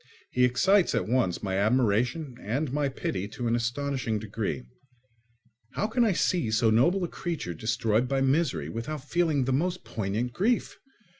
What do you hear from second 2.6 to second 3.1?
my